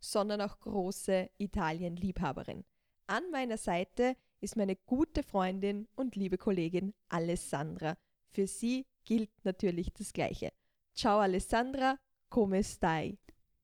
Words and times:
sondern 0.00 0.40
auch 0.40 0.58
große 0.60 1.30
Italien-Liebhaberin. 1.38 2.64
An 3.06 3.30
meiner 3.30 3.58
Seite 3.58 4.16
ist 4.40 4.56
meine 4.56 4.76
gute 4.76 5.22
Freundin 5.22 5.88
und 5.94 6.16
liebe 6.16 6.38
Kollegin 6.38 6.94
Alessandra. 7.08 7.96
Für 8.30 8.46
sie 8.46 8.86
gilt 9.04 9.30
natürlich 9.44 9.92
das 9.92 10.12
Gleiche. 10.12 10.52
Ciao 10.94 11.18
Alessandra, 11.18 11.98
come 12.28 12.62
stai? 12.62 13.18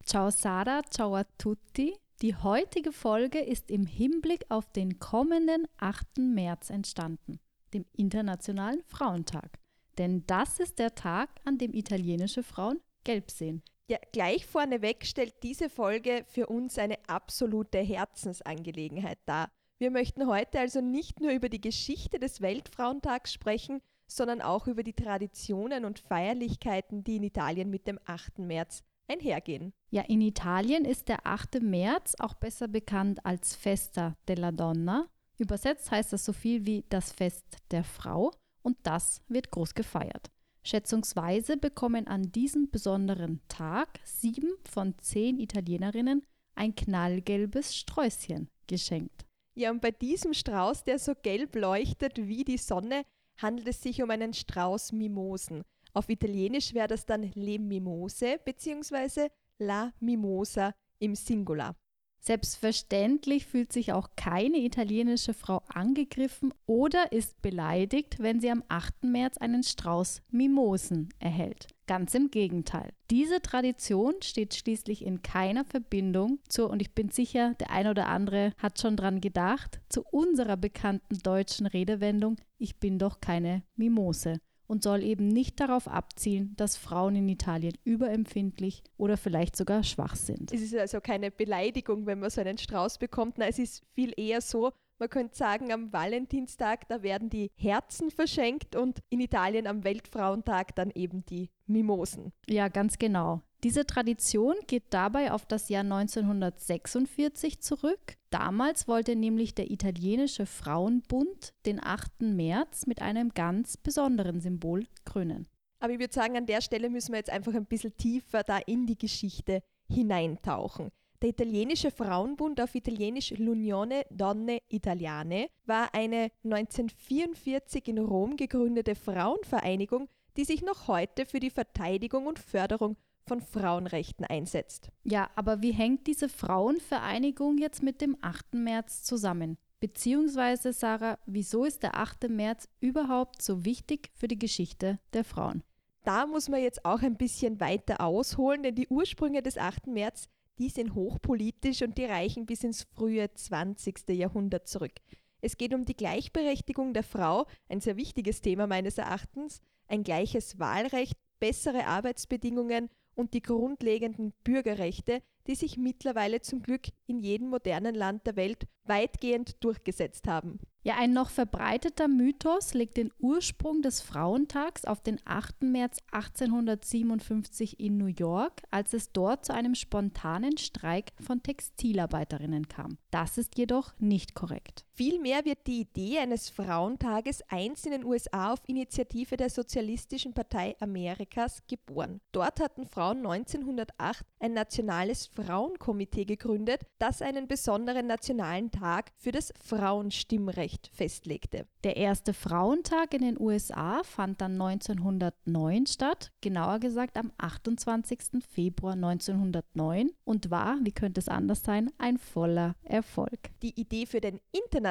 Ciao 0.04 0.30
Sarah, 0.30 0.82
ciao 0.90 1.14
a 1.14 1.24
tutti. 1.38 1.94
Die 2.22 2.34
heutige 2.34 2.92
Folge 2.92 3.40
ist 3.40 3.70
im 3.70 3.86
Hinblick 3.86 4.44
auf 4.50 4.70
den 4.72 4.98
kommenden 4.98 5.66
8. 5.78 6.18
März 6.18 6.68
entstanden, 6.70 7.40
dem 7.72 7.86
Internationalen 7.92 8.82
Frauentag. 8.86 9.58
Denn 9.96 10.26
das 10.26 10.60
ist 10.60 10.78
der 10.78 10.94
Tag, 10.94 11.30
an 11.44 11.58
dem 11.58 11.72
italienische 11.72 12.42
Frauen 12.42 12.80
gelb 13.04 13.30
sehen. 13.30 13.62
Ja, 13.90 13.98
gleich 14.12 14.46
vorneweg 14.46 15.04
stellt 15.04 15.42
diese 15.42 15.68
Folge 15.68 16.24
für 16.28 16.46
uns 16.46 16.78
eine 16.78 16.96
absolute 17.08 17.78
Herzensangelegenheit 17.78 19.18
dar. 19.26 19.50
Wir 19.80 19.90
möchten 19.90 20.28
heute 20.28 20.60
also 20.60 20.80
nicht 20.80 21.18
nur 21.18 21.32
über 21.32 21.48
die 21.48 21.60
Geschichte 21.60 22.20
des 22.20 22.40
Weltfrauentags 22.40 23.32
sprechen, 23.32 23.80
sondern 24.06 24.42
auch 24.42 24.68
über 24.68 24.84
die 24.84 24.92
Traditionen 24.92 25.84
und 25.84 25.98
Feierlichkeiten, 25.98 27.02
die 27.02 27.16
in 27.16 27.24
Italien 27.24 27.68
mit 27.68 27.88
dem 27.88 27.98
8. 28.04 28.38
März 28.38 28.84
einhergehen. 29.08 29.72
Ja, 29.90 30.02
in 30.02 30.20
Italien 30.20 30.84
ist 30.84 31.08
der 31.08 31.26
8. 31.26 31.60
März 31.60 32.14
auch 32.20 32.34
besser 32.34 32.68
bekannt 32.68 33.26
als 33.26 33.56
Festa 33.56 34.16
della 34.28 34.52
Donna. 34.52 35.08
Übersetzt 35.36 35.90
heißt 35.90 36.12
das 36.12 36.24
so 36.24 36.32
viel 36.32 36.64
wie 36.64 36.84
das 36.90 37.10
Fest 37.10 37.44
der 37.72 37.82
Frau 37.82 38.30
und 38.62 38.76
das 38.84 39.20
wird 39.26 39.50
groß 39.50 39.74
gefeiert. 39.74 40.30
Schätzungsweise 40.62 41.56
bekommen 41.56 42.06
an 42.06 42.32
diesem 42.32 42.70
besonderen 42.70 43.40
Tag 43.48 44.00
sieben 44.04 44.50
von 44.68 44.94
zehn 44.98 45.38
Italienerinnen 45.38 46.22
ein 46.54 46.74
knallgelbes 46.74 47.74
Sträußchen 47.76 48.48
geschenkt. 48.66 49.26
Ja, 49.54 49.70
und 49.70 49.80
bei 49.80 49.90
diesem 49.90 50.34
Strauß, 50.34 50.84
der 50.84 50.98
so 50.98 51.14
gelb 51.14 51.56
leuchtet 51.56 52.16
wie 52.18 52.44
die 52.44 52.58
Sonne, 52.58 53.04
handelt 53.38 53.68
es 53.68 53.82
sich 53.82 54.02
um 54.02 54.10
einen 54.10 54.32
Strauß 54.32 54.92
Mimosen. 54.92 55.62
Auf 55.92 56.08
Italienisch 56.08 56.74
wäre 56.74 56.88
das 56.88 57.06
dann 57.06 57.30
Le 57.34 57.58
Mimose 57.58 58.38
bzw. 58.44 59.28
La 59.58 59.92
Mimosa 59.98 60.74
im 60.98 61.14
Singular. 61.14 61.74
Selbstverständlich 62.22 63.46
fühlt 63.46 63.72
sich 63.72 63.94
auch 63.94 64.10
keine 64.14 64.58
italienische 64.58 65.32
Frau 65.32 65.62
angegriffen 65.72 66.52
oder 66.66 67.12
ist 67.12 67.40
beleidigt, 67.40 68.18
wenn 68.18 68.40
sie 68.40 68.50
am 68.50 68.62
8. 68.68 69.04
März 69.04 69.38
einen 69.38 69.62
Strauß 69.62 70.22
Mimosen 70.30 71.08
erhält. 71.18 71.68
Ganz 71.86 72.14
im 72.14 72.30
Gegenteil. 72.30 72.92
Diese 73.10 73.40
Tradition 73.40 74.14
steht 74.22 74.54
schließlich 74.54 75.04
in 75.04 75.22
keiner 75.22 75.64
Verbindung 75.64 76.38
zur, 76.46 76.70
und 76.70 76.82
ich 76.82 76.94
bin 76.94 77.08
sicher, 77.08 77.54
der 77.58 77.70
ein 77.70 77.88
oder 77.88 78.06
andere 78.06 78.52
hat 78.58 78.78
schon 78.78 78.96
dran 78.96 79.20
gedacht, 79.20 79.80
zu 79.88 80.02
unserer 80.02 80.56
bekannten 80.58 81.18
deutschen 81.18 81.66
Redewendung, 81.66 82.36
ich 82.58 82.78
bin 82.78 82.98
doch 82.98 83.20
keine 83.20 83.62
Mimose 83.76 84.40
und 84.70 84.84
soll 84.84 85.02
eben 85.02 85.26
nicht 85.26 85.58
darauf 85.58 85.88
abzielen, 85.88 86.54
dass 86.56 86.76
Frauen 86.76 87.16
in 87.16 87.28
Italien 87.28 87.74
überempfindlich 87.82 88.84
oder 88.96 89.16
vielleicht 89.16 89.56
sogar 89.56 89.82
schwach 89.82 90.14
sind. 90.14 90.52
Es 90.52 90.62
ist 90.62 90.76
also 90.76 91.00
keine 91.00 91.32
Beleidigung, 91.32 92.06
wenn 92.06 92.20
man 92.20 92.30
so 92.30 92.40
einen 92.40 92.56
Strauß 92.56 92.98
bekommt. 92.98 93.36
Nein, 93.38 93.48
es 93.50 93.58
ist 93.58 93.82
viel 93.94 94.14
eher 94.16 94.40
so, 94.40 94.70
man 95.00 95.08
könnte 95.08 95.36
sagen, 95.36 95.72
am 95.72 95.92
Valentinstag, 95.92 96.86
da 96.86 97.02
werden 97.02 97.30
die 97.30 97.50
Herzen 97.56 98.12
verschenkt 98.12 98.76
und 98.76 99.00
in 99.08 99.18
Italien 99.18 99.66
am 99.66 99.82
Weltfrauentag 99.82 100.76
dann 100.76 100.92
eben 100.94 101.26
die 101.26 101.50
Mimosen. 101.66 102.32
Ja, 102.48 102.68
ganz 102.68 102.96
genau. 102.96 103.42
Diese 103.62 103.84
Tradition 103.84 104.54
geht 104.66 104.84
dabei 104.88 105.32
auf 105.32 105.44
das 105.44 105.68
Jahr 105.68 105.82
1946 105.82 107.60
zurück. 107.60 108.16
Damals 108.30 108.88
wollte 108.88 109.16
nämlich 109.16 109.54
der 109.54 109.70
italienische 109.70 110.46
Frauenbund 110.46 111.52
den 111.66 111.82
8. 111.82 112.22
März 112.22 112.86
mit 112.86 113.02
einem 113.02 113.34
ganz 113.34 113.76
besonderen 113.76 114.40
Symbol 114.40 114.86
krönen. 115.04 115.46
Aber 115.78 115.92
ich 115.92 115.98
würde 115.98 116.14
sagen, 116.14 116.38
an 116.38 116.46
der 116.46 116.62
Stelle 116.62 116.88
müssen 116.88 117.12
wir 117.12 117.18
jetzt 117.18 117.30
einfach 117.30 117.52
ein 117.54 117.66
bisschen 117.66 117.94
tiefer 117.98 118.44
da 118.44 118.56
in 118.58 118.86
die 118.86 118.96
Geschichte 118.96 119.62
hineintauchen. 119.92 120.88
Der 121.20 121.28
italienische 121.28 121.90
Frauenbund 121.90 122.62
auf 122.62 122.74
Italienisch 122.74 123.32
L'Unione 123.32 124.06
Donne 124.10 124.60
Italiane 124.68 125.48
war 125.66 125.94
eine 125.94 126.30
1944 126.44 127.88
in 127.88 127.98
Rom 127.98 128.38
gegründete 128.38 128.94
Frauenvereinigung, 128.94 130.08
die 130.38 130.44
sich 130.44 130.62
noch 130.62 130.88
heute 130.88 131.26
für 131.26 131.40
die 131.40 131.50
Verteidigung 131.50 132.26
und 132.26 132.38
Förderung 132.38 132.96
von 133.30 133.40
Frauenrechten 133.40 134.24
einsetzt. 134.24 134.90
Ja, 135.04 135.30
aber 135.36 135.62
wie 135.62 135.70
hängt 135.70 136.08
diese 136.08 136.28
Frauenvereinigung 136.28 137.58
jetzt 137.58 137.80
mit 137.80 138.00
dem 138.00 138.16
8. 138.22 138.54
März 138.54 139.04
zusammen? 139.04 139.56
Beziehungsweise, 139.78 140.72
Sarah, 140.72 141.16
wieso 141.26 141.64
ist 141.64 141.84
der 141.84 141.94
8. 141.96 142.28
März 142.28 142.68
überhaupt 142.80 143.40
so 143.40 143.64
wichtig 143.64 144.10
für 144.14 144.26
die 144.26 144.38
Geschichte 144.38 144.98
der 145.12 145.22
Frauen? 145.22 145.62
Da 146.02 146.26
muss 146.26 146.48
man 146.48 146.60
jetzt 146.60 146.84
auch 146.84 147.02
ein 147.02 147.16
bisschen 147.16 147.60
weiter 147.60 148.00
ausholen, 148.00 148.64
denn 148.64 148.74
die 148.74 148.88
Ursprünge 148.88 149.44
des 149.44 149.58
8. 149.58 149.86
März, 149.86 150.28
die 150.58 150.68
sind 150.68 150.96
hochpolitisch 150.96 151.82
und 151.82 151.98
die 151.98 152.06
reichen 152.06 152.46
bis 152.46 152.64
ins 152.64 152.82
frühe 152.82 153.32
20. 153.32 154.08
Jahrhundert 154.08 154.66
zurück. 154.66 154.94
Es 155.40 155.56
geht 155.56 155.72
um 155.72 155.84
die 155.84 155.96
Gleichberechtigung 155.96 156.94
der 156.94 157.04
Frau, 157.04 157.46
ein 157.68 157.80
sehr 157.80 157.96
wichtiges 157.96 158.40
Thema 158.40 158.66
meines 158.66 158.98
Erachtens, 158.98 159.60
ein 159.86 160.02
gleiches 160.02 160.58
Wahlrecht, 160.58 161.16
bessere 161.38 161.86
Arbeitsbedingungen 161.86 162.90
und 163.20 163.34
die 163.34 163.42
grundlegenden 163.42 164.32
Bürgerrechte, 164.42 165.22
die 165.46 165.54
sich 165.54 165.76
mittlerweile 165.76 166.40
zum 166.40 166.62
Glück 166.62 166.88
in 167.06 167.20
jedem 167.20 167.48
modernen 167.48 167.94
Land 167.94 168.26
der 168.26 168.36
Welt 168.36 168.66
weitgehend 168.84 169.62
durchgesetzt 169.62 170.26
haben. 170.26 170.58
Ja, 170.82 170.96
ein 170.96 171.12
noch 171.12 171.28
verbreiteter 171.28 172.08
Mythos 172.08 172.72
legt 172.72 172.96
den 172.96 173.12
Ursprung 173.18 173.82
des 173.82 174.00
Frauentags 174.00 174.86
auf 174.86 175.02
den 175.02 175.20
8. 175.26 175.62
März 175.62 175.98
1857 176.10 177.78
in 177.78 177.98
New 177.98 178.06
York, 178.06 178.62
als 178.70 178.94
es 178.94 179.12
dort 179.12 179.44
zu 179.44 179.52
einem 179.52 179.74
spontanen 179.74 180.56
Streik 180.56 181.12
von 181.20 181.42
Textilarbeiterinnen 181.42 182.68
kam. 182.68 182.96
Das 183.10 183.36
ist 183.36 183.58
jedoch 183.58 183.92
nicht 183.98 184.34
korrekt. 184.34 184.86
Vielmehr 185.00 185.46
wird 185.46 185.66
die 185.66 185.80
Idee 185.80 186.18
eines 186.18 186.50
Frauentages 186.50 187.40
einst 187.48 187.86
in 187.86 187.92
den 187.92 188.04
USA 188.04 188.52
auf 188.52 188.60
Initiative 188.66 189.38
der 189.38 189.48
Sozialistischen 189.48 190.34
Partei 190.34 190.76
Amerikas 190.78 191.62
geboren. 191.66 192.20
Dort 192.32 192.60
hatten 192.60 192.84
Frauen 192.84 193.24
1908 193.24 194.26
ein 194.40 194.52
nationales 194.52 195.26
Frauenkomitee 195.28 196.26
gegründet, 196.26 196.82
das 196.98 197.22
einen 197.22 197.48
besonderen 197.48 198.08
nationalen 198.08 198.70
Tag 198.70 199.12
für 199.16 199.32
das 199.32 199.54
Frauenstimmrecht 199.64 200.90
festlegte. 200.92 201.66
Der 201.82 201.96
erste 201.96 202.34
Frauentag 202.34 203.14
in 203.14 203.22
den 203.22 203.40
USA 203.40 204.02
fand 204.04 204.42
dann 204.42 204.60
1909 204.60 205.86
statt, 205.86 206.30
genauer 206.42 206.78
gesagt 206.78 207.16
am 207.16 207.32
28. 207.38 208.44
Februar 208.46 208.92
1909 208.92 210.10
und 210.24 210.50
war, 210.50 210.76
wie 210.82 210.92
könnte 210.92 211.20
es 211.20 211.28
anders 211.28 211.62
sein, 211.62 211.90
ein 211.96 212.18
voller 212.18 212.76
Erfolg. 212.82 213.48
Die 213.62 213.80
Idee 213.80 214.04
für 214.04 214.20
den 214.20 214.40
Internationalen 214.52 214.89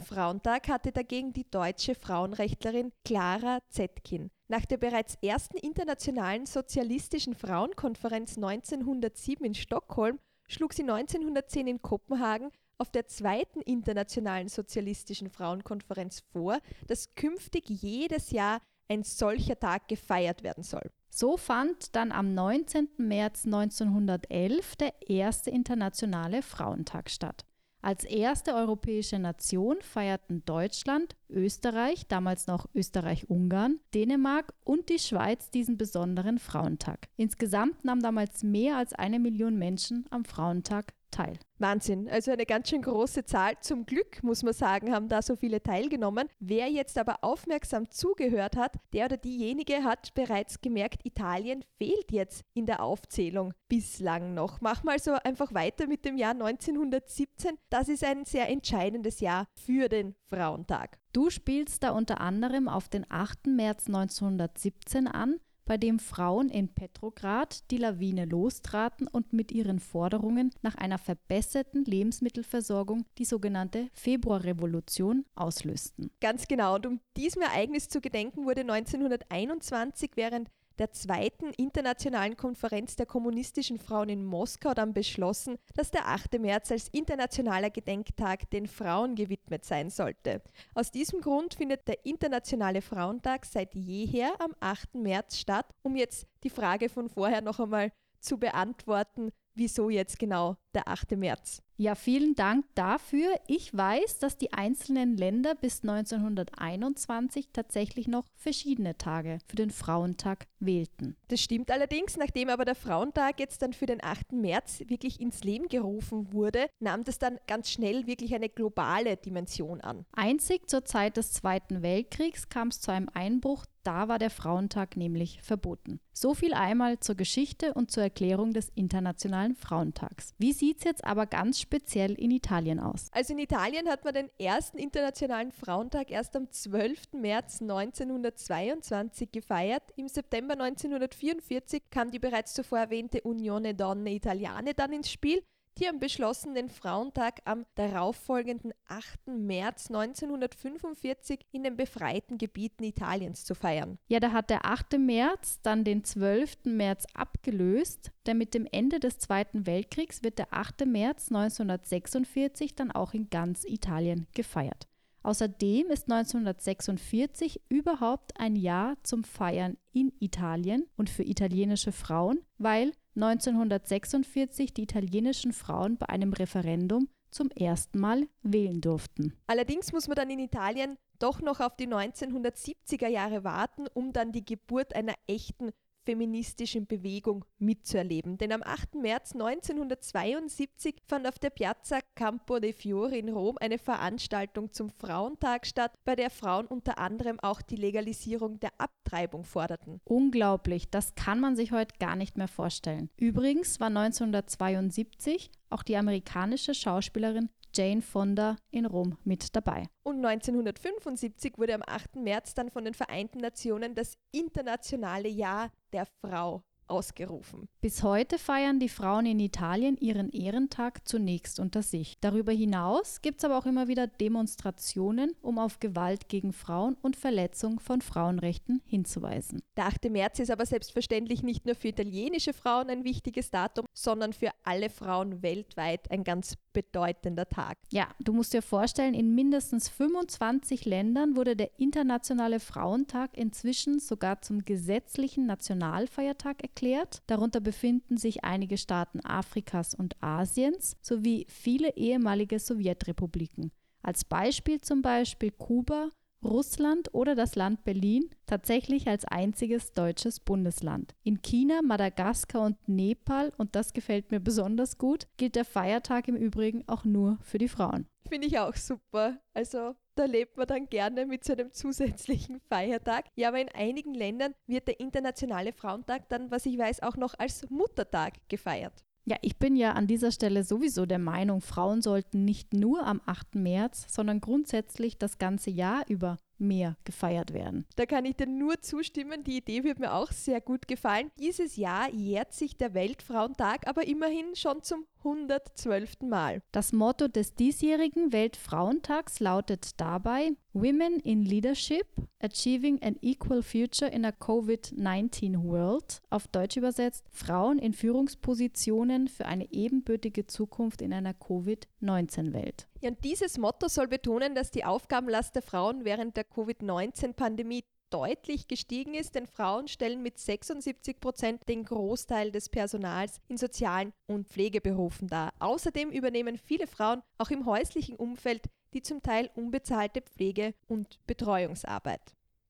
Frauentag 0.00 0.68
hatte 0.68 0.92
dagegen 0.92 1.32
die 1.32 1.50
deutsche 1.50 1.94
Frauenrechtlerin 1.94 2.92
Clara 3.04 3.60
Zetkin. 3.70 4.30
Nach 4.48 4.64
der 4.64 4.78
bereits 4.78 5.16
ersten 5.22 5.58
internationalen 5.58 6.46
sozialistischen 6.46 7.34
Frauenkonferenz 7.34 8.36
1907 8.36 9.44
in 9.44 9.54
Stockholm 9.54 10.18
schlug 10.48 10.72
sie 10.72 10.82
1910 10.82 11.66
in 11.66 11.82
Kopenhagen 11.82 12.50
auf 12.78 12.90
der 12.90 13.06
zweiten 13.06 13.60
internationalen 13.60 14.48
sozialistischen 14.48 15.30
Frauenkonferenz 15.30 16.24
vor, 16.32 16.58
dass 16.86 17.14
künftig 17.14 17.68
jedes 17.68 18.30
Jahr 18.30 18.60
ein 18.88 19.02
solcher 19.02 19.58
Tag 19.58 19.88
gefeiert 19.88 20.42
werden 20.42 20.64
soll. 20.64 20.90
So 21.10 21.36
fand 21.36 21.94
dann 21.94 22.12
am 22.12 22.34
19. 22.34 22.88
März 22.96 23.44
1911 23.44 24.76
der 24.76 24.94
erste 25.08 25.50
internationale 25.50 26.42
Frauentag 26.42 27.10
statt. 27.10 27.44
Als 27.80 28.04
erste 28.04 28.54
europäische 28.54 29.18
Nation 29.18 29.76
feierten 29.80 30.44
Deutschland, 30.44 31.14
Österreich, 31.28 32.08
damals 32.08 32.48
noch 32.48 32.68
Österreich-Ungarn, 32.74 33.78
Dänemark 33.94 34.52
und 34.64 34.88
die 34.88 34.98
Schweiz 34.98 35.50
diesen 35.50 35.78
besonderen 35.78 36.38
Frauentag. 36.38 37.08
Insgesamt 37.16 37.84
nahmen 37.84 38.02
damals 38.02 38.42
mehr 38.42 38.76
als 38.76 38.94
eine 38.94 39.20
Million 39.20 39.56
Menschen 39.56 40.06
am 40.10 40.24
Frauentag 40.24 40.92
teil. 41.10 41.38
Wahnsinn, 41.58 42.08
also 42.08 42.30
eine 42.30 42.46
ganz 42.46 42.68
schön 42.68 42.82
große 42.82 43.24
Zahl. 43.24 43.54
Zum 43.60 43.84
Glück, 43.84 44.22
muss 44.22 44.42
man 44.42 44.52
sagen, 44.52 44.92
haben 44.92 45.08
da 45.08 45.22
so 45.22 45.34
viele 45.34 45.62
teilgenommen. 45.62 46.28
Wer 46.38 46.70
jetzt 46.70 46.96
aber 46.98 47.18
aufmerksam 47.22 47.90
zugehört 47.90 48.56
hat, 48.56 48.76
der 48.92 49.06
oder 49.06 49.16
diejenige 49.16 49.82
hat 49.82 50.14
bereits 50.14 50.60
gemerkt, 50.60 51.04
Italien 51.04 51.64
fehlt 51.76 52.12
jetzt 52.12 52.44
in 52.54 52.66
der 52.66 52.82
Aufzählung 52.82 53.54
bislang 53.68 54.34
noch. 54.34 54.60
Mach 54.60 54.84
mal 54.84 54.98
so 54.98 55.12
einfach 55.12 55.52
weiter 55.52 55.86
mit 55.86 56.04
dem 56.04 56.16
Jahr 56.16 56.32
1917. 56.32 57.58
Das 57.70 57.88
ist 57.88 58.04
ein 58.04 58.24
sehr 58.24 58.48
entscheidendes 58.48 59.20
Jahr 59.20 59.48
für 59.54 59.88
den 59.88 60.14
Frauentag. 60.28 60.98
Du 61.12 61.30
spielst 61.30 61.82
da 61.82 61.90
unter 61.90 62.20
anderem 62.20 62.68
auf 62.68 62.88
den 62.88 63.04
8. 63.08 63.46
März 63.48 63.86
1917 63.86 65.08
an, 65.08 65.40
bei 65.68 65.76
dem 65.76 65.98
Frauen 65.98 66.48
in 66.48 66.68
Petrograd 66.68 67.70
die 67.70 67.76
Lawine 67.76 68.24
lostraten 68.24 69.06
und 69.06 69.34
mit 69.34 69.52
ihren 69.52 69.78
Forderungen 69.78 70.50
nach 70.62 70.74
einer 70.76 70.96
verbesserten 70.96 71.84
Lebensmittelversorgung 71.84 73.04
die 73.18 73.26
sogenannte 73.26 73.88
Februarrevolution 73.92 75.26
auslösten. 75.34 76.10
Ganz 76.20 76.48
genau. 76.48 76.76
Und 76.76 76.86
um 76.86 77.00
diesem 77.18 77.42
Ereignis 77.42 77.88
zu 77.88 78.00
gedenken, 78.00 78.46
wurde 78.46 78.62
1921 78.62 80.12
während 80.14 80.48
der 80.78 80.92
zweiten 80.92 81.50
internationalen 81.56 82.36
Konferenz 82.36 82.96
der 82.96 83.06
kommunistischen 83.06 83.78
Frauen 83.78 84.08
in 84.08 84.24
Moskau 84.24 84.74
dann 84.74 84.94
beschlossen, 84.94 85.58
dass 85.74 85.90
der 85.90 86.08
8. 86.08 86.38
März 86.38 86.70
als 86.70 86.88
internationaler 86.88 87.70
Gedenktag 87.70 88.48
den 88.50 88.66
Frauen 88.66 89.14
gewidmet 89.14 89.64
sein 89.64 89.90
sollte. 89.90 90.42
Aus 90.74 90.90
diesem 90.90 91.20
Grund 91.20 91.54
findet 91.54 91.88
der 91.88 92.04
Internationale 92.06 92.82
Frauentag 92.82 93.44
seit 93.44 93.74
jeher 93.74 94.32
am 94.40 94.54
8. 94.60 94.94
März 94.94 95.38
statt, 95.38 95.66
um 95.82 95.96
jetzt 95.96 96.26
die 96.44 96.50
Frage 96.50 96.88
von 96.88 97.08
vorher 97.08 97.40
noch 97.42 97.60
einmal 97.60 97.92
zu 98.20 98.38
beantworten, 98.38 99.30
wieso 99.54 99.90
jetzt 99.90 100.18
genau 100.18 100.56
der 100.74 100.88
8. 100.88 101.12
März. 101.12 101.62
Ja, 101.80 101.94
vielen 101.94 102.34
Dank 102.34 102.64
dafür. 102.74 103.28
Ich 103.46 103.72
weiß, 103.72 104.18
dass 104.18 104.36
die 104.36 104.52
einzelnen 104.52 105.16
Länder 105.16 105.54
bis 105.54 105.82
1921 105.84 107.50
tatsächlich 107.52 108.08
noch 108.08 108.24
verschiedene 108.34 108.98
Tage 108.98 109.38
für 109.46 109.54
den 109.54 109.70
Frauentag 109.70 110.48
wählten. 110.58 111.14
Das 111.28 111.40
stimmt 111.40 111.70
allerdings, 111.70 112.16
nachdem 112.16 112.48
aber 112.48 112.64
der 112.64 112.74
Frauentag 112.74 113.38
jetzt 113.38 113.62
dann 113.62 113.72
für 113.74 113.86
den 113.86 114.02
8. 114.02 114.32
März 114.32 114.82
wirklich 114.88 115.20
ins 115.20 115.44
Leben 115.44 115.68
gerufen 115.68 116.32
wurde, 116.32 116.66
nahm 116.80 117.04
das 117.04 117.20
dann 117.20 117.38
ganz 117.46 117.70
schnell 117.70 118.08
wirklich 118.08 118.34
eine 118.34 118.48
globale 118.48 119.16
Dimension 119.16 119.80
an. 119.80 120.04
Einzig 120.10 120.68
zur 120.68 120.84
Zeit 120.84 121.16
des 121.16 121.32
Zweiten 121.32 121.82
Weltkriegs 121.82 122.48
kam 122.48 122.68
es 122.68 122.80
zu 122.80 122.90
einem 122.90 123.08
Einbruch 123.14 123.66
da 123.82 124.08
war 124.08 124.18
der 124.18 124.30
Frauentag 124.30 124.96
nämlich 124.96 125.40
verboten. 125.42 126.00
So 126.12 126.34
viel 126.34 126.52
einmal 126.52 126.98
zur 127.00 127.14
Geschichte 127.14 127.74
und 127.74 127.90
zur 127.90 128.02
Erklärung 128.02 128.52
des 128.52 128.70
Internationalen 128.74 129.54
Frauentags. 129.54 130.34
Wie 130.38 130.52
sieht 130.52 130.78
es 130.78 130.84
jetzt 130.84 131.04
aber 131.04 131.26
ganz 131.26 131.60
speziell 131.60 132.14
in 132.14 132.30
Italien 132.30 132.80
aus? 132.80 133.08
Also 133.12 133.32
in 133.32 133.38
Italien 133.38 133.88
hat 133.88 134.04
man 134.04 134.14
den 134.14 134.30
ersten 134.38 134.78
Internationalen 134.78 135.52
Frauentag 135.52 136.10
erst 136.10 136.34
am 136.36 136.50
12. 136.50 137.12
März 137.12 137.60
1922 137.60 139.30
gefeiert. 139.30 139.84
Im 139.96 140.08
September 140.08 140.54
1944 140.54 141.90
kam 141.90 142.10
die 142.10 142.18
bereits 142.18 142.54
zuvor 142.54 142.78
erwähnte 142.78 143.20
Unione 143.22 143.74
Donne 143.74 144.12
Italiane 144.12 144.74
dann 144.74 144.92
ins 144.92 145.10
Spiel. 145.10 145.42
Die 145.78 145.86
haben 145.86 146.00
beschlossen, 146.00 146.54
den 146.54 146.68
Frauentag 146.68 147.40
am 147.44 147.64
darauffolgenden 147.76 148.72
8. 148.88 149.28
März 149.28 149.86
1945 149.88 151.46
in 151.52 151.62
den 151.62 151.76
befreiten 151.76 152.36
Gebieten 152.36 152.82
Italiens 152.82 153.44
zu 153.44 153.54
feiern. 153.54 153.98
Ja, 154.08 154.18
da 154.18 154.32
hat 154.32 154.50
der 154.50 154.64
8. 154.64 154.98
März 154.98 155.60
dann 155.62 155.84
den 155.84 156.02
12. 156.02 156.64
März 156.64 157.06
abgelöst, 157.14 158.10
denn 158.26 158.38
mit 158.38 158.54
dem 158.54 158.66
Ende 158.70 158.98
des 158.98 159.18
Zweiten 159.18 159.66
Weltkriegs 159.66 160.24
wird 160.24 160.38
der 160.38 160.52
8. 160.52 160.84
März 160.86 161.28
1946 161.28 162.74
dann 162.74 162.90
auch 162.90 163.14
in 163.14 163.30
ganz 163.30 163.64
Italien 163.64 164.26
gefeiert. 164.34 164.88
Außerdem 165.22 165.88
ist 165.90 166.10
1946 166.10 167.60
überhaupt 167.68 168.40
ein 168.40 168.56
Jahr 168.56 168.96
zum 169.02 169.24
Feiern 169.24 169.76
in 169.92 170.12
Italien 170.20 170.86
und 170.96 171.10
für 171.10 171.22
italienische 171.22 171.92
Frauen, 171.92 172.40
weil 172.56 172.92
1946 173.22 174.72
die 174.72 174.82
italienischen 174.82 175.52
Frauen 175.52 175.96
bei 175.96 176.08
einem 176.08 176.32
Referendum 176.32 177.08
zum 177.30 177.50
ersten 177.50 177.98
Mal 177.98 178.28
wählen 178.42 178.80
durften. 178.80 179.34
Allerdings 179.46 179.92
muss 179.92 180.08
man 180.08 180.16
dann 180.16 180.30
in 180.30 180.38
Italien 180.38 180.96
doch 181.18 181.40
noch 181.40 181.60
auf 181.60 181.76
die 181.76 181.88
1970er 181.88 183.08
Jahre 183.08 183.44
warten, 183.44 183.86
um 183.92 184.12
dann 184.12 184.32
die 184.32 184.44
Geburt 184.44 184.94
einer 184.94 185.14
echten 185.26 185.72
feministischen 186.08 186.86
Bewegung 186.86 187.44
mitzuerleben. 187.58 188.38
Denn 188.38 188.50
am 188.52 188.62
8. 188.62 188.94
März 188.94 189.32
1972 189.32 191.02
fand 191.06 191.28
auf 191.28 191.38
der 191.38 191.50
Piazza 191.50 191.98
Campo 192.14 192.58
dei 192.60 192.72
Fiori 192.72 193.18
in 193.18 193.28
Rom 193.28 193.58
eine 193.60 193.76
Veranstaltung 193.76 194.72
zum 194.72 194.88
Frauentag 194.88 195.66
statt, 195.66 195.92
bei 196.06 196.16
der 196.16 196.30
Frauen 196.30 196.66
unter 196.66 196.96
anderem 196.96 197.38
auch 197.40 197.60
die 197.60 197.76
Legalisierung 197.76 198.58
der 198.58 198.70
Abtreibung 198.78 199.44
forderten. 199.44 200.00
Unglaublich, 200.04 200.88
das 200.88 201.14
kann 201.14 201.40
man 201.40 201.56
sich 201.56 201.72
heute 201.72 201.96
gar 202.00 202.16
nicht 202.16 202.38
mehr 202.38 202.48
vorstellen. 202.48 203.10
Übrigens 203.18 203.78
war 203.78 203.88
1972 203.88 205.50
auch 205.68 205.82
die 205.82 205.98
amerikanische 205.98 206.72
Schauspielerin 206.72 207.50
Jane 207.78 208.02
Fonda 208.02 208.56
in 208.72 208.86
Rom 208.86 209.16
mit 209.22 209.54
dabei. 209.54 209.88
Und 210.02 210.16
1975 210.24 211.58
wurde 211.58 211.74
am 211.74 211.82
8. 211.86 212.16
März 212.16 212.54
dann 212.54 212.70
von 212.70 212.84
den 212.84 212.92
Vereinten 212.92 213.38
Nationen 213.38 213.94
das 213.94 214.18
internationale 214.32 215.28
Jahr 215.28 215.70
der 215.92 216.04
Frau 216.20 216.64
ausgerufen. 216.88 217.68
Bis 217.80 218.02
heute 218.02 218.38
feiern 218.38 218.80
die 218.80 218.88
Frauen 218.88 219.26
in 219.26 219.38
Italien 219.38 219.96
ihren 219.98 220.30
Ehrentag 220.30 221.06
zunächst 221.06 221.60
unter 221.60 221.82
sich. 221.82 222.18
Darüber 222.20 222.52
hinaus 222.52 223.20
gibt 223.22 223.38
es 223.38 223.44
aber 223.44 223.58
auch 223.58 223.66
immer 223.66 223.88
wieder 223.88 224.06
Demonstrationen, 224.06 225.32
um 225.42 225.58
auf 225.58 225.80
Gewalt 225.80 226.28
gegen 226.28 226.52
Frauen 226.52 226.96
und 227.02 227.16
Verletzung 227.16 227.78
von 227.78 228.00
Frauenrechten 228.00 228.82
hinzuweisen. 228.86 229.62
Der 229.76 229.86
8. 229.86 230.10
März 230.10 230.38
ist 230.38 230.50
aber 230.50 230.66
selbstverständlich 230.66 231.42
nicht 231.42 231.66
nur 231.66 231.74
für 231.74 231.88
italienische 231.88 232.52
Frauen 232.52 232.88
ein 232.88 233.04
wichtiges 233.04 233.50
Datum, 233.50 233.84
sondern 233.92 234.32
für 234.32 234.50
alle 234.64 234.90
Frauen 234.90 235.42
weltweit 235.42 236.10
ein 236.10 236.24
ganz 236.24 236.56
bedeutender 236.72 237.48
Tag. 237.48 237.76
Ja, 237.92 238.08
du 238.20 238.32
musst 238.32 238.54
dir 238.54 238.62
vorstellen, 238.62 239.14
in 239.14 239.34
mindestens 239.34 239.88
25 239.88 240.84
Ländern 240.84 241.36
wurde 241.36 241.56
der 241.56 241.78
Internationale 241.78 242.60
Frauentag 242.60 243.36
inzwischen 243.36 243.98
sogar 243.98 244.40
zum 244.42 244.64
gesetzlichen 244.64 245.46
Nationalfeiertag 245.46 246.62
erklärt. 246.62 246.77
Darunter 247.26 247.60
befinden 247.60 248.16
sich 248.16 248.44
einige 248.44 248.78
Staaten 248.78 249.20
Afrikas 249.24 249.94
und 249.94 250.22
Asiens 250.22 250.96
sowie 251.00 251.46
viele 251.48 251.96
ehemalige 251.96 252.58
Sowjetrepubliken. 252.58 253.72
Als 254.02 254.24
Beispiel 254.24 254.80
zum 254.80 255.02
Beispiel 255.02 255.50
Kuba 255.50 256.10
Russland 256.44 257.12
oder 257.14 257.34
das 257.34 257.56
Land 257.56 257.84
Berlin 257.84 258.30
tatsächlich 258.46 259.08
als 259.08 259.24
einziges 259.24 259.92
deutsches 259.92 260.40
Bundesland. 260.40 261.14
In 261.24 261.42
China, 261.42 261.80
Madagaskar 261.82 262.64
und 262.64 262.88
Nepal, 262.88 263.52
und 263.56 263.74
das 263.74 263.92
gefällt 263.92 264.30
mir 264.30 264.40
besonders 264.40 264.98
gut, 264.98 265.26
gilt 265.36 265.56
der 265.56 265.64
Feiertag 265.64 266.28
im 266.28 266.36
Übrigen 266.36 266.84
auch 266.86 267.04
nur 267.04 267.38
für 267.42 267.58
die 267.58 267.68
Frauen. 267.68 268.06
Finde 268.28 268.46
ich 268.46 268.58
auch 268.58 268.76
super. 268.76 269.40
Also 269.54 269.96
da 270.18 270.24
lebt 270.24 270.56
man 270.56 270.66
dann 270.66 270.88
gerne 270.88 271.26
mit 271.26 271.44
so 271.44 271.52
einem 271.52 271.72
zusätzlichen 271.72 272.60
Feiertag. 272.68 273.26
Ja, 273.36 273.48
aber 273.48 273.60
in 273.60 273.68
einigen 273.68 274.14
Ländern 274.14 274.54
wird 274.66 274.88
der 274.88 274.98
Internationale 275.00 275.72
Frauentag 275.72 276.28
dann, 276.28 276.50
was 276.50 276.66
ich 276.66 276.76
weiß, 276.76 277.02
auch 277.02 277.16
noch 277.16 277.34
als 277.38 277.68
Muttertag 277.70 278.34
gefeiert. 278.48 279.04
Ja, 279.24 279.36
ich 279.42 279.58
bin 279.58 279.76
ja 279.76 279.92
an 279.92 280.06
dieser 280.06 280.32
Stelle 280.32 280.64
sowieso 280.64 281.04
der 281.04 281.18
Meinung, 281.18 281.60
Frauen 281.60 282.00
sollten 282.00 282.46
nicht 282.46 282.72
nur 282.72 283.04
am 283.04 283.20
8. 283.26 283.56
März, 283.56 284.06
sondern 284.08 284.40
grundsätzlich 284.40 285.18
das 285.18 285.36
ganze 285.36 285.70
Jahr 285.70 286.02
über 286.08 286.38
mehr 286.56 286.96
gefeiert 287.04 287.52
werden. 287.52 287.86
Da 287.96 288.06
kann 288.06 288.24
ich 288.24 288.36
dir 288.36 288.46
nur 288.46 288.80
zustimmen. 288.80 289.44
Die 289.44 289.58
Idee 289.58 289.84
wird 289.84 289.98
mir 289.98 290.14
auch 290.14 290.32
sehr 290.32 290.60
gut 290.60 290.88
gefallen. 290.88 291.30
Dieses 291.38 291.76
Jahr 291.76 292.10
jährt 292.10 292.52
sich 292.52 292.76
der 292.76 292.94
Weltfrauentag 292.94 293.86
aber 293.86 294.06
immerhin 294.06 294.56
schon 294.56 294.82
zum 294.82 295.04
112. 295.24 296.22
Mal. 296.22 296.62
Das 296.72 296.92
Motto 296.92 297.28
des 297.28 297.54
diesjährigen 297.54 298.32
Weltfrauentags 298.32 299.40
lautet 299.40 300.00
dabei 300.00 300.52
Women 300.72 301.18
in 301.20 301.42
Leadership, 301.42 302.06
Achieving 302.40 303.02
an 303.02 303.16
Equal 303.20 303.62
Future 303.62 304.10
in 304.10 304.24
a 304.24 304.30
COVID-19 304.30 305.64
World. 305.64 306.22
Auf 306.30 306.46
Deutsch 306.46 306.76
übersetzt 306.76 307.26
Frauen 307.30 307.78
in 307.78 307.92
Führungspositionen 307.92 309.28
für 309.28 309.46
eine 309.46 309.72
ebenbürtige 309.72 310.46
Zukunft 310.46 311.02
in 311.02 311.12
einer 311.12 311.34
Covid-19-Welt. 311.34 312.86
Ja, 313.00 313.10
und 313.10 313.24
dieses 313.24 313.58
Motto 313.58 313.88
soll 313.88 314.06
betonen, 314.06 314.54
dass 314.54 314.70
die 314.70 314.84
Aufgabenlast 314.84 315.54
der 315.54 315.62
Frauen 315.62 316.04
während 316.04 316.36
der 316.36 316.44
Covid-19-Pandemie 316.44 317.82
deutlich 318.10 318.68
gestiegen 318.68 319.14
ist, 319.14 319.34
denn 319.34 319.46
Frauen 319.46 319.88
stellen 319.88 320.22
mit 320.22 320.38
76 320.38 321.20
Prozent 321.20 321.68
den 321.68 321.84
Großteil 321.84 322.50
des 322.50 322.68
Personals 322.68 323.40
in 323.48 323.56
sozialen 323.56 324.12
und 324.26 324.48
Pflegeberufen 324.48 325.28
dar. 325.28 325.52
Außerdem 325.58 326.10
übernehmen 326.10 326.58
viele 326.58 326.86
Frauen 326.86 327.22
auch 327.38 327.50
im 327.50 327.66
häuslichen 327.66 328.16
Umfeld 328.16 328.68
die 328.94 329.02
zum 329.02 329.22
Teil 329.22 329.50
unbezahlte 329.54 330.22
Pflege- 330.22 330.72
und 330.86 331.18
Betreuungsarbeit. 331.26 332.22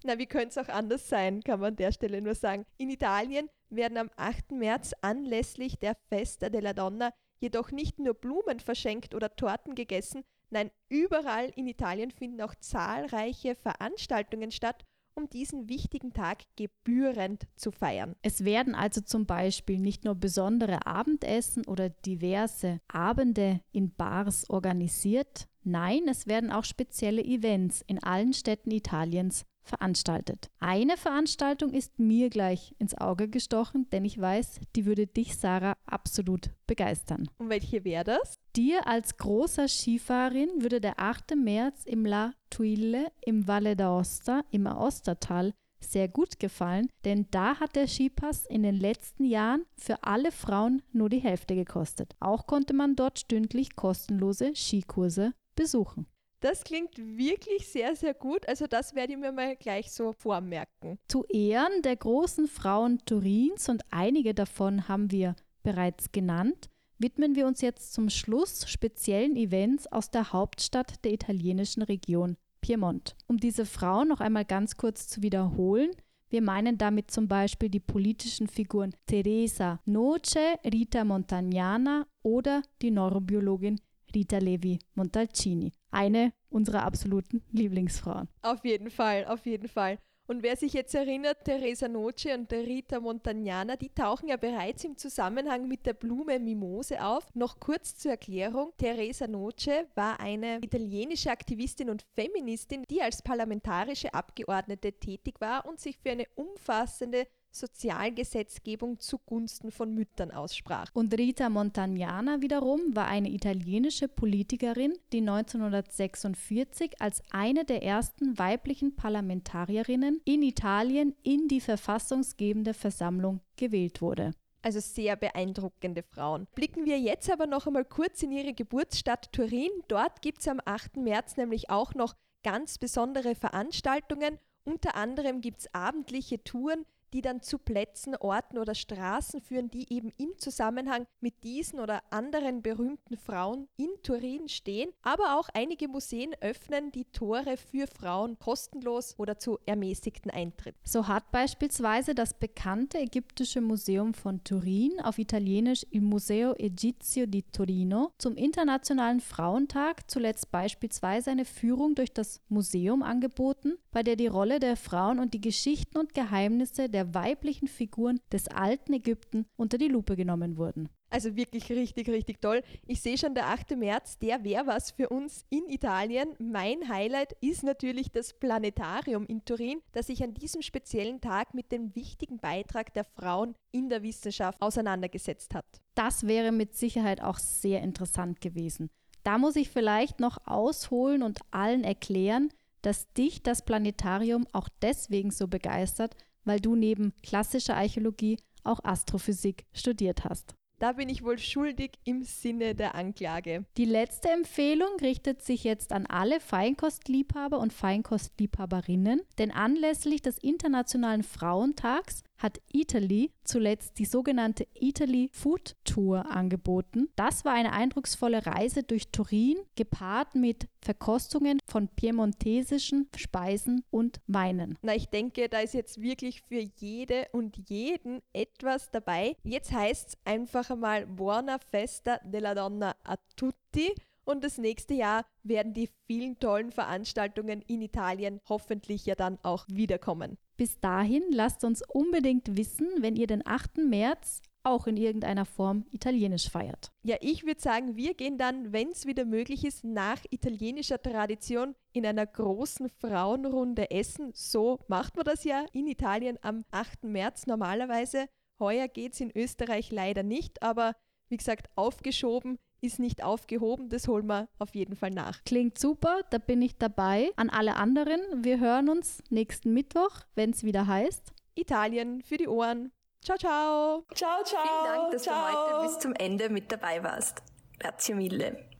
Na, 0.04 0.18
wie 0.18 0.26
könnte 0.26 0.48
es 0.48 0.58
auch 0.58 0.72
anders 0.72 1.08
sein, 1.08 1.42
kann 1.42 1.60
man 1.60 1.70
an 1.70 1.76
der 1.76 1.92
Stelle 1.92 2.22
nur 2.22 2.34
sagen. 2.34 2.64
In 2.78 2.90
Italien 2.90 3.48
werden 3.70 3.98
am 3.98 4.10
8. 4.16 4.52
März 4.52 4.92
anlässlich 5.00 5.78
der 5.78 5.96
Festa 6.08 6.48
della 6.50 6.72
Donna 6.72 7.12
jedoch 7.42 7.72
nicht 7.72 7.98
nur 7.98 8.14
Blumen 8.14 8.60
verschenkt 8.60 9.14
oder 9.14 9.34
Torten 9.34 9.74
gegessen, 9.74 10.22
nein, 10.50 10.70
überall 10.88 11.50
in 11.56 11.66
Italien 11.66 12.10
finden 12.10 12.40
auch 12.40 12.54
zahlreiche 12.54 13.56
Veranstaltungen 13.56 14.52
statt, 14.52 14.84
um 15.14 15.28
diesen 15.28 15.68
wichtigen 15.68 16.12
Tag 16.12 16.44
gebührend 16.56 17.46
zu 17.56 17.70
feiern. 17.70 18.14
Es 18.22 18.44
werden 18.44 18.74
also 18.74 19.00
zum 19.02 19.26
Beispiel 19.26 19.78
nicht 19.78 20.04
nur 20.04 20.14
besondere 20.14 20.86
Abendessen 20.86 21.66
oder 21.66 21.90
diverse 21.90 22.80
Abende 22.88 23.60
in 23.72 23.94
Bars 23.94 24.48
organisiert, 24.48 25.48
nein, 25.64 26.08
es 26.08 26.26
werden 26.26 26.50
auch 26.50 26.64
spezielle 26.64 27.24
Events 27.24 27.82
in 27.86 28.02
allen 28.02 28.32
Städten 28.32 28.70
Italiens 28.70 29.44
veranstaltet. 29.62 30.50
Eine 30.58 30.96
Veranstaltung 30.96 31.72
ist 31.72 31.98
mir 31.98 32.30
gleich 32.30 32.74
ins 32.78 32.96
Auge 32.96 33.28
gestochen, 33.28 33.88
denn 33.90 34.04
ich 34.04 34.20
weiß, 34.20 34.60
die 34.74 34.86
würde 34.86 35.06
dich, 35.06 35.36
Sarah, 35.36 35.76
absolut 35.86 36.50
begeistern. 36.66 37.28
Und 37.38 37.48
welche 37.48 37.84
wäre 37.84 38.04
das? 38.04 38.38
Dir 38.56 38.86
als 38.86 39.16
großer 39.16 39.68
Skifahrerin 39.68 40.50
würde 40.62 40.80
der 40.80 40.98
8. 40.98 41.36
März 41.36 41.84
im 41.84 42.04
La 42.04 42.32
Tuille 42.50 43.12
im 43.24 43.46
Valle 43.46 43.72
d'Aosta 43.72 44.42
im 44.50 44.66
Aostatal 44.66 45.52
sehr 45.84 46.08
gut 46.08 46.38
gefallen, 46.38 46.88
denn 47.04 47.26
da 47.30 47.58
hat 47.58 47.74
der 47.74 47.88
Skipass 47.88 48.46
in 48.46 48.62
den 48.62 48.76
letzten 48.76 49.24
Jahren 49.24 49.64
für 49.76 50.04
alle 50.04 50.30
Frauen 50.30 50.82
nur 50.92 51.08
die 51.08 51.18
Hälfte 51.18 51.54
gekostet. 51.54 52.14
Auch 52.20 52.46
konnte 52.46 52.72
man 52.72 52.94
dort 52.94 53.18
stündlich 53.18 53.74
kostenlose 53.74 54.54
Skikurse 54.54 55.32
besuchen. 55.54 56.06
Das 56.40 56.64
klingt 56.64 56.98
wirklich 56.98 57.68
sehr, 57.68 57.94
sehr 57.94 58.14
gut. 58.14 58.48
Also 58.48 58.66
das 58.66 58.96
werde 58.96 59.12
ich 59.12 59.18
mir 59.18 59.30
mal 59.30 59.54
gleich 59.54 59.92
so 59.92 60.12
vormerken. 60.12 60.98
Zu 61.06 61.24
Ehren 61.28 61.82
der 61.82 61.94
großen 61.94 62.48
Frauen 62.48 62.98
Turins 63.06 63.68
und 63.68 63.82
einige 63.90 64.34
davon 64.34 64.88
haben 64.88 65.12
wir 65.12 65.36
bereits 65.62 66.10
genannt, 66.10 66.68
widmen 66.98 67.36
wir 67.36 67.46
uns 67.46 67.60
jetzt 67.60 67.92
zum 67.92 68.10
Schluss 68.10 68.68
speziellen 68.68 69.36
Events 69.36 69.86
aus 69.86 70.10
der 70.10 70.32
Hauptstadt 70.32 71.04
der 71.04 71.12
italienischen 71.12 71.82
Region 71.82 72.36
Piemont. 72.60 73.16
Um 73.28 73.36
diese 73.36 73.64
Frauen 73.64 74.08
noch 74.08 74.20
einmal 74.20 74.44
ganz 74.44 74.76
kurz 74.76 75.06
zu 75.06 75.22
wiederholen, 75.22 75.90
wir 76.28 76.42
meinen 76.42 76.78
damit 76.78 77.10
zum 77.10 77.28
Beispiel 77.28 77.68
die 77.68 77.78
politischen 77.78 78.48
Figuren 78.48 78.94
Teresa 79.06 79.80
Noce, 79.84 80.56
Rita 80.64 81.04
Montagnana 81.04 82.06
oder 82.22 82.62
die 82.80 82.90
Neurobiologin 82.90 83.80
Rita 84.14 84.38
Levi 84.38 84.78
Montalcini. 84.94 85.72
Eine 85.90 86.32
unserer 86.48 86.84
absoluten 86.84 87.42
Lieblingsfrauen. 87.50 88.28
Auf 88.42 88.64
jeden 88.64 88.90
Fall, 88.90 89.26
auf 89.26 89.46
jeden 89.46 89.68
Fall. 89.68 89.98
Und 90.28 90.42
wer 90.42 90.56
sich 90.56 90.72
jetzt 90.72 90.94
erinnert, 90.94 91.44
Teresa 91.44 91.88
Noce 91.88 92.26
und 92.34 92.52
Rita 92.52 93.00
Montagnana, 93.00 93.76
die 93.76 93.90
tauchen 93.90 94.28
ja 94.28 94.36
bereits 94.36 94.84
im 94.84 94.96
Zusammenhang 94.96 95.66
mit 95.66 95.84
der 95.84 95.94
Blume 95.94 96.38
Mimose 96.38 97.04
auf. 97.04 97.26
Noch 97.34 97.58
kurz 97.58 97.96
zur 97.96 98.12
Erklärung. 98.12 98.72
Teresa 98.78 99.26
Noce 99.26 99.84
war 99.94 100.20
eine 100.20 100.58
italienische 100.62 101.30
Aktivistin 101.30 101.90
und 101.90 102.02
Feministin, 102.14 102.84
die 102.88 103.02
als 103.02 103.20
parlamentarische 103.20 104.14
Abgeordnete 104.14 104.92
tätig 104.92 105.40
war 105.40 105.66
und 105.66 105.80
sich 105.80 105.98
für 105.98 106.12
eine 106.12 106.26
umfassende 106.36 107.26
Sozialgesetzgebung 107.52 108.98
zugunsten 108.98 109.70
von 109.70 109.94
Müttern 109.94 110.30
aussprach. 110.30 110.90
Und 110.94 111.16
Rita 111.16 111.48
Montagnana 111.48 112.40
wiederum 112.40 112.80
war 112.94 113.06
eine 113.06 113.30
italienische 113.30 114.08
Politikerin, 114.08 114.94
die 115.12 115.20
1946 115.20 117.00
als 117.00 117.22
eine 117.30 117.64
der 117.64 117.82
ersten 117.82 118.38
weiblichen 118.38 118.96
Parlamentarierinnen 118.96 120.20
in 120.24 120.42
Italien 120.42 121.14
in 121.22 121.48
die 121.48 121.60
verfassungsgebende 121.60 122.74
Versammlung 122.74 123.40
gewählt 123.56 124.02
wurde. 124.02 124.32
Also 124.62 124.78
sehr 124.78 125.16
beeindruckende 125.16 126.04
Frauen. 126.04 126.46
Blicken 126.54 126.84
wir 126.84 126.98
jetzt 126.98 127.28
aber 127.30 127.46
noch 127.46 127.66
einmal 127.66 127.84
kurz 127.84 128.22
in 128.22 128.30
ihre 128.30 128.54
Geburtsstadt 128.54 129.32
Turin. 129.32 129.70
Dort 129.88 130.22
gibt 130.22 130.40
es 130.40 130.48
am 130.48 130.60
8. 130.64 130.98
März 130.98 131.36
nämlich 131.36 131.68
auch 131.68 131.94
noch 131.94 132.14
ganz 132.44 132.78
besondere 132.78 133.34
Veranstaltungen. 133.34 134.38
Unter 134.64 134.94
anderem 134.94 135.40
gibt 135.40 135.60
es 135.60 135.74
abendliche 135.74 136.42
Touren, 136.44 136.86
die 137.12 137.22
dann 137.22 137.42
zu 137.42 137.58
Plätzen, 137.58 138.16
Orten 138.16 138.58
oder 138.58 138.74
Straßen 138.74 139.40
führen, 139.40 139.70
die 139.70 139.92
eben 139.92 140.12
im 140.16 140.38
Zusammenhang 140.38 141.06
mit 141.20 141.44
diesen 141.44 141.80
oder 141.80 142.02
anderen 142.10 142.62
berühmten 142.62 143.16
Frauen 143.16 143.68
in 143.76 143.90
Turin 144.02 144.48
stehen. 144.48 144.90
Aber 145.02 145.38
auch 145.38 145.48
einige 145.54 145.88
Museen 145.88 146.34
öffnen 146.40 146.90
die 146.92 147.04
Tore 147.06 147.56
für 147.56 147.86
Frauen 147.86 148.38
kostenlos 148.38 149.14
oder 149.18 149.38
zu 149.38 149.58
ermäßigten 149.66 150.30
Eintritt. 150.30 150.74
So 150.84 151.08
hat 151.08 151.30
beispielsweise 151.30 152.14
das 152.14 152.34
bekannte 152.34 152.98
ägyptische 152.98 153.60
Museum 153.60 154.14
von 154.14 154.42
Turin 154.44 155.00
auf 155.02 155.18
Italienisch 155.18 155.86
Il 155.90 156.02
Museo 156.02 156.54
Egizio 156.54 157.26
di 157.26 157.42
Torino 157.42 158.12
zum 158.18 158.36
Internationalen 158.36 159.20
Frauentag 159.20 160.10
zuletzt 160.10 160.50
beispielsweise 160.50 161.30
eine 161.30 161.44
Führung 161.44 161.94
durch 161.94 162.12
das 162.12 162.40
Museum 162.48 163.02
angeboten, 163.02 163.78
bei 163.90 164.02
der 164.02 164.16
die 164.16 164.26
Rolle 164.26 164.60
der 164.60 164.76
Frauen 164.76 165.18
und 165.18 165.34
die 165.34 165.40
Geschichten 165.40 165.98
und 165.98 166.14
Geheimnisse 166.14 166.88
der 166.88 167.01
der 167.02 167.14
weiblichen 167.14 167.66
Figuren 167.66 168.20
des 168.30 168.48
alten 168.48 168.92
Ägypten 168.92 169.46
unter 169.56 169.76
die 169.76 169.88
Lupe 169.88 170.14
genommen 170.14 170.56
wurden. 170.56 170.88
Also 171.10 171.36
wirklich 171.36 171.68
richtig, 171.70 172.08
richtig 172.08 172.40
toll. 172.40 172.62
Ich 172.86 173.02
sehe 173.02 173.18
schon, 173.18 173.34
der 173.34 173.48
8. 173.48 173.76
März, 173.76 174.18
der 174.18 174.44
wäre 174.44 174.66
was 174.66 174.92
für 174.92 175.08
uns 175.08 175.44
in 175.50 175.68
Italien. 175.68 176.28
Mein 176.38 176.88
Highlight 176.88 177.32
ist 177.40 177.64
natürlich 177.64 178.10
das 178.12 178.32
Planetarium 178.32 179.26
in 179.26 179.44
Turin, 179.44 179.80
das 179.92 180.06
sich 180.06 180.22
an 180.22 180.32
diesem 180.32 180.62
speziellen 180.62 181.20
Tag 181.20 181.54
mit 181.54 181.72
dem 181.72 181.94
wichtigen 181.94 182.38
Beitrag 182.38 182.94
der 182.94 183.04
Frauen 183.04 183.56
in 183.72 183.88
der 183.88 184.02
Wissenschaft 184.02 184.62
auseinandergesetzt 184.62 185.54
hat. 185.54 185.66
Das 185.94 186.26
wäre 186.26 186.52
mit 186.52 186.76
Sicherheit 186.76 187.20
auch 187.20 187.38
sehr 187.38 187.82
interessant 187.82 188.40
gewesen. 188.40 188.90
Da 189.24 189.38
muss 189.38 189.56
ich 189.56 189.68
vielleicht 189.68 190.20
noch 190.20 190.38
ausholen 190.46 191.22
und 191.22 191.40
allen 191.50 191.84
erklären, 191.84 192.48
dass 192.80 193.12
dich 193.12 193.42
das 193.42 193.64
Planetarium 193.64 194.46
auch 194.52 194.68
deswegen 194.80 195.30
so 195.30 195.46
begeistert, 195.46 196.16
weil 196.44 196.60
du 196.60 196.74
neben 196.74 197.12
klassischer 197.22 197.76
Archäologie 197.76 198.38
auch 198.64 198.82
Astrophysik 198.84 199.64
studiert 199.72 200.24
hast. 200.24 200.54
Da 200.82 200.90
bin 200.94 201.08
ich 201.08 201.22
wohl 201.22 201.38
schuldig 201.38 201.92
im 202.02 202.24
Sinne 202.24 202.74
der 202.74 202.96
Anklage. 202.96 203.64
Die 203.76 203.84
letzte 203.84 204.30
Empfehlung 204.30 204.88
richtet 205.00 205.40
sich 205.40 205.62
jetzt 205.62 205.92
an 205.92 206.06
alle 206.06 206.40
Feinkostliebhaber 206.40 207.60
und 207.60 207.72
Feinkostliebhaberinnen, 207.72 209.22
denn 209.38 209.52
anlässlich 209.52 210.22
des 210.22 210.38
Internationalen 210.38 211.22
Frauentags 211.22 212.24
hat 212.42 212.60
Italy 212.72 213.30
zuletzt 213.44 213.98
die 213.98 214.04
sogenannte 214.04 214.66
Italy 214.74 215.30
Food 215.32 215.76
Tour 215.84 216.30
angeboten. 216.30 217.08
Das 217.16 217.44
war 217.44 217.54
eine 217.54 217.72
eindrucksvolle 217.72 218.44
Reise 218.44 218.82
durch 218.82 219.08
Turin, 219.12 219.56
gepaart 219.76 220.34
mit 220.34 220.68
Verkostungen 220.80 221.60
von 221.68 221.88
piemontesischen 221.88 223.08
Speisen 223.16 223.84
und 223.90 224.20
Weinen. 224.26 224.78
Na, 224.82 224.94
ich 224.94 225.08
denke, 225.08 225.48
da 225.48 225.60
ist 225.60 225.74
jetzt 225.74 226.00
wirklich 226.00 226.42
für 226.42 226.60
jede 226.76 227.28
und 227.32 227.56
jeden 227.68 228.20
etwas 228.32 228.90
dabei. 228.90 229.36
Jetzt 229.44 229.72
heißt 229.72 230.08
es 230.08 230.18
einfach 230.24 230.70
einmal 230.70 231.06
Buona 231.06 231.58
Festa 231.58 232.18
della 232.24 232.54
Donna 232.54 232.96
a 233.04 233.16
tutti. 233.36 233.94
Und 234.24 234.44
das 234.44 234.58
nächste 234.58 234.94
Jahr 234.94 235.24
werden 235.42 235.74
die 235.74 235.88
vielen 236.06 236.38
tollen 236.38 236.70
Veranstaltungen 236.70 237.60
in 237.62 237.82
Italien 237.82 238.40
hoffentlich 238.48 239.04
ja 239.06 239.16
dann 239.16 239.38
auch 239.42 239.66
wiederkommen. 239.68 240.38
Bis 240.62 240.78
dahin 240.78 241.24
lasst 241.32 241.64
uns 241.64 241.82
unbedingt 241.88 242.56
wissen, 242.56 242.86
wenn 243.00 243.16
ihr 243.16 243.26
den 243.26 243.44
8. 243.44 243.78
März 243.78 244.42
auch 244.62 244.86
in 244.86 244.96
irgendeiner 244.96 245.44
Form 245.44 245.86
italienisch 245.90 246.48
feiert. 246.48 246.92
Ja, 247.02 247.16
ich 247.20 247.44
würde 247.44 247.60
sagen, 247.60 247.96
wir 247.96 248.14
gehen 248.14 248.38
dann, 248.38 248.72
wenn 248.72 248.90
es 248.90 249.04
wieder 249.04 249.24
möglich 249.24 249.64
ist, 249.64 249.82
nach 249.82 250.20
italienischer 250.30 251.02
Tradition 251.02 251.74
in 251.92 252.06
einer 252.06 252.26
großen 252.26 252.88
Frauenrunde 252.90 253.90
essen. 253.90 254.30
So 254.34 254.78
macht 254.86 255.16
man 255.16 255.24
das 255.24 255.42
ja 255.42 255.66
in 255.72 255.88
Italien 255.88 256.38
am 256.42 256.64
8. 256.70 257.02
März 257.02 257.48
normalerweise. 257.48 258.28
Heuer 258.60 258.86
geht 258.86 259.14
es 259.14 259.20
in 259.20 259.32
Österreich 259.34 259.90
leider 259.90 260.22
nicht, 260.22 260.62
aber 260.62 260.94
wie 261.28 261.38
gesagt, 261.38 261.70
aufgeschoben 261.74 262.60
ist 262.82 262.98
nicht 262.98 263.22
aufgehoben. 263.22 263.88
Das 263.88 264.08
holen 264.08 264.26
wir 264.26 264.48
auf 264.58 264.74
jeden 264.74 264.96
Fall 264.96 265.10
nach. 265.10 265.42
Klingt 265.44 265.78
super, 265.78 266.20
da 266.30 266.38
bin 266.38 266.60
ich 266.60 266.76
dabei. 266.76 267.30
An 267.36 267.48
alle 267.48 267.76
anderen, 267.76 268.20
wir 268.44 268.60
hören 268.60 268.88
uns 268.88 269.22
nächsten 269.30 269.72
Mittwoch, 269.72 270.10
wenn 270.34 270.50
es 270.50 270.64
wieder 270.64 270.86
heißt. 270.86 271.32
Italien 271.54 272.22
für 272.22 272.36
die 272.36 272.48
Ohren. 272.48 272.92
Ciao, 273.22 273.38
ciao. 273.38 274.04
Ciao, 274.14 274.42
ciao. 274.44 274.62
Vielen 274.62 274.94
Dank, 274.96 275.12
dass 275.12 275.22
ciao. 275.22 275.34
du 275.34 275.76
heute 275.76 275.86
bis 275.86 275.98
zum 276.00 276.12
Ende 276.14 276.48
mit 276.48 276.72
dabei 276.72 277.02
warst. 277.02 277.42
Grazie 277.78 278.14
mille. 278.14 278.71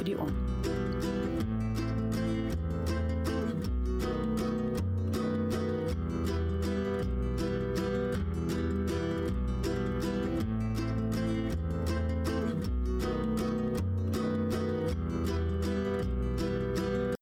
for 0.00 0.04
de 0.06 0.16
om. 0.16 0.79